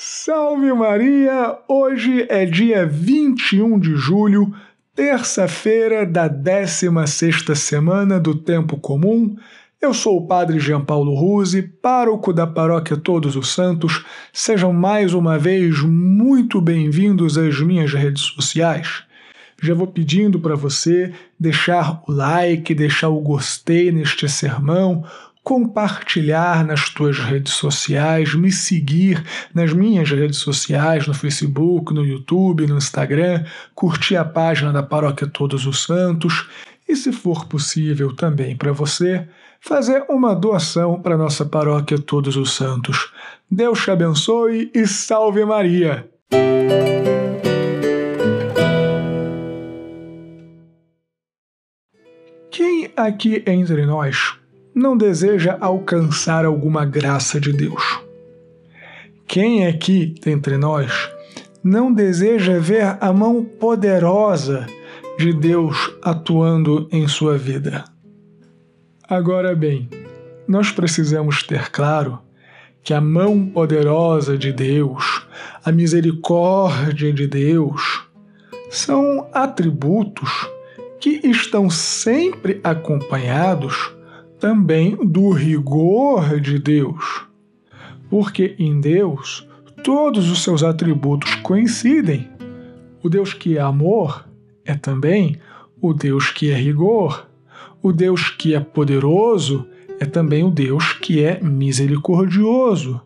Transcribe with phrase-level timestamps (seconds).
[0.00, 1.58] Salve Maria!
[1.66, 4.54] Hoje é dia 21 de julho,
[4.94, 9.34] terça-feira da 16 semana do Tempo Comum.
[9.82, 14.04] Eu sou o Padre Jean Paulo Ruse, pároco da Paróquia Todos os Santos.
[14.32, 19.02] Sejam mais uma vez muito bem-vindos às minhas redes sociais.
[19.60, 25.04] Já vou pedindo para você deixar o like, deixar o gostei neste sermão,
[25.48, 29.24] compartilhar nas tuas redes sociais, me seguir
[29.54, 35.26] nas minhas redes sociais, no Facebook, no YouTube, no Instagram, curtir a página da Paróquia
[35.26, 36.46] Todos os Santos
[36.86, 39.26] e, se for possível também para você,
[39.58, 43.10] fazer uma doação para nossa Paróquia Todos os Santos.
[43.50, 46.06] Deus te abençoe e salve Maria!
[52.50, 54.37] Quem aqui entre nós
[54.78, 58.00] não deseja alcançar alguma graça de Deus?
[59.26, 61.10] Quem aqui dentre nós
[61.62, 64.66] não deseja ver a mão poderosa
[65.18, 67.84] de Deus atuando em sua vida?
[69.06, 69.88] Agora bem,
[70.46, 72.20] nós precisamos ter claro
[72.82, 75.26] que a mão poderosa de Deus,
[75.64, 78.08] a misericórdia de Deus,
[78.70, 80.48] são atributos
[81.00, 83.97] que estão sempre acompanhados
[84.38, 87.26] também do rigor de Deus.
[88.08, 89.46] Porque em Deus
[89.82, 92.28] todos os seus atributos coincidem.
[93.02, 94.28] O Deus que é amor
[94.64, 95.38] é também
[95.80, 97.28] o Deus que é rigor.
[97.82, 99.66] O Deus que é poderoso
[100.00, 103.00] é também o Deus que é misericordioso.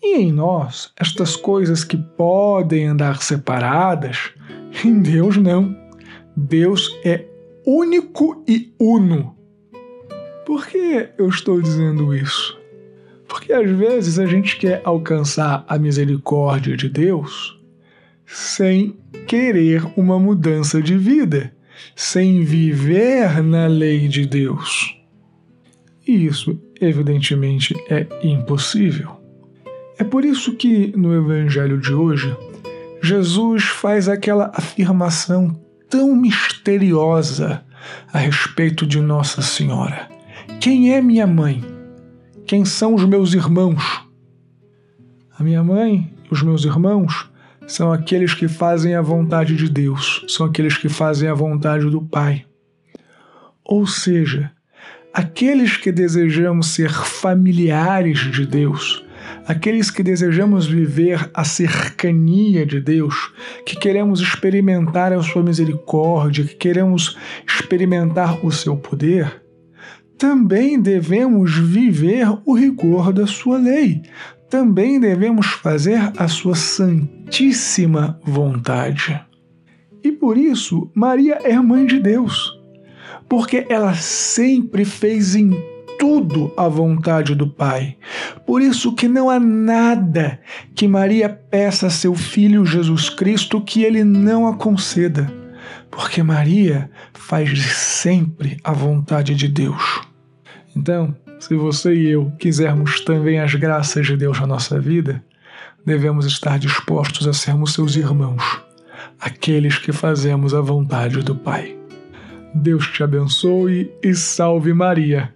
[0.00, 4.30] E em nós, estas coisas que podem andar separadas,
[4.84, 5.76] em Deus não.
[6.36, 7.24] Deus é
[7.66, 9.37] único e uno.
[10.48, 12.58] Por que eu estou dizendo isso?
[13.28, 17.60] Porque às vezes a gente quer alcançar a misericórdia de Deus
[18.24, 18.96] sem
[19.26, 21.52] querer uma mudança de vida,
[21.94, 24.96] sem viver na lei de Deus.
[26.06, 29.20] E isso, evidentemente, é impossível.
[29.98, 32.34] É por isso que no Evangelho de hoje,
[33.02, 37.62] Jesus faz aquela afirmação tão misteriosa
[38.10, 40.16] a respeito de Nossa Senhora.
[40.60, 41.64] Quem é minha mãe?
[42.44, 44.04] Quem são os meus irmãos?
[45.38, 47.30] A minha mãe e os meus irmãos
[47.68, 52.02] são aqueles que fazem a vontade de Deus, são aqueles que fazem a vontade do
[52.02, 52.44] Pai.
[53.64, 54.50] Ou seja,
[55.14, 59.06] aqueles que desejamos ser familiares de Deus,
[59.46, 63.32] aqueles que desejamos viver a cercania de Deus,
[63.64, 67.16] que queremos experimentar a sua misericórdia, que queremos
[67.46, 69.46] experimentar o seu poder,
[70.18, 74.02] também devemos viver o rigor da sua lei.
[74.50, 79.20] Também devemos fazer a sua santíssima vontade.
[80.02, 82.58] E por isso, Maria é mãe de Deus,
[83.28, 85.50] porque ela sempre fez em
[85.98, 87.96] tudo a vontade do Pai.
[88.46, 90.40] Por isso que não há nada
[90.74, 95.32] que Maria peça a seu filho Jesus Cristo que ele não a conceda,
[95.90, 100.07] porque Maria faz sempre a vontade de Deus.
[100.78, 105.20] Então, se você e eu quisermos também as graças de Deus na nossa vida,
[105.84, 108.60] devemos estar dispostos a sermos seus irmãos,
[109.18, 111.76] aqueles que fazemos a vontade do Pai.
[112.54, 115.34] Deus te abençoe e salve Maria.